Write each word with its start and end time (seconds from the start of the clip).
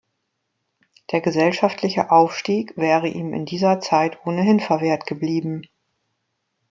Der 1.11 1.21
gesellschaftliche 1.21 2.09
Aufstieg 2.09 2.75
wäre 2.75 3.07
ihm 3.07 3.35
in 3.35 3.45
dieser 3.45 3.79
Zeit 3.81 4.25
ohnehin 4.25 4.59
verwehrt 4.59 5.05
geblieben. 5.05 5.61